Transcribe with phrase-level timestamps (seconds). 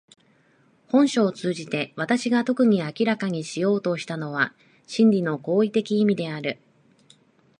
[0.87, 4.55] 本書を通じて私が特に明らかにしようとしたのは
[4.87, 6.57] 真理の行為的意味である。